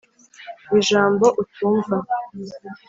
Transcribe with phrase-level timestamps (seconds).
[0.79, 1.95] ijambo utumva.